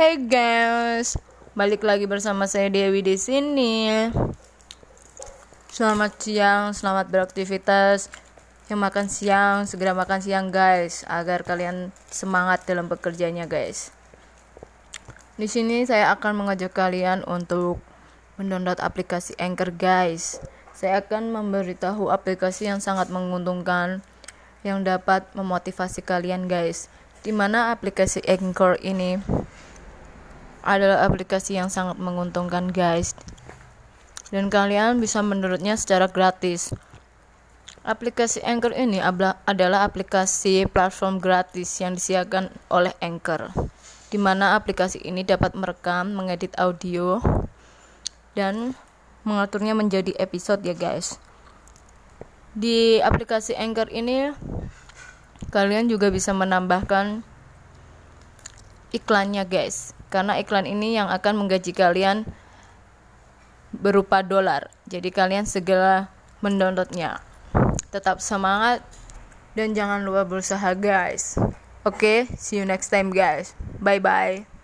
[0.00, 1.20] Hey guys,
[1.52, 4.08] balik lagi bersama saya Dewi di sini.
[5.68, 8.08] Selamat siang, selamat beraktivitas.
[8.72, 13.92] Yang makan siang, segera makan siang guys, agar kalian semangat dalam bekerjanya guys.
[15.36, 17.76] Di sini saya akan mengajak kalian untuk
[18.40, 20.40] mendownload aplikasi Anchor guys.
[20.72, 24.00] Saya akan memberitahu aplikasi yang sangat menguntungkan
[24.64, 26.88] yang dapat memotivasi kalian guys.
[27.20, 29.20] Di mana aplikasi Anchor ini
[30.70, 33.18] adalah aplikasi yang sangat menguntungkan guys.
[34.30, 36.70] Dan kalian bisa menurutnya secara gratis.
[37.82, 43.50] Aplikasi Anchor ini adalah aplikasi platform gratis yang disiapkan oleh Anchor
[44.10, 47.22] di mana aplikasi ini dapat merekam, mengedit audio
[48.34, 48.74] dan
[49.22, 51.22] mengaturnya menjadi episode ya guys.
[52.50, 54.34] Di aplikasi Anchor ini
[55.54, 57.22] kalian juga bisa menambahkan
[58.90, 62.26] iklannya guys karena iklan ini yang akan menggaji kalian
[63.70, 64.68] berupa dolar.
[64.90, 66.10] Jadi kalian segera
[66.42, 67.22] mendownloadnya.
[67.94, 68.82] Tetap semangat
[69.54, 71.38] dan jangan lupa berusaha guys.
[71.86, 73.54] Oke, okay, see you next time guys.
[73.78, 74.59] Bye bye.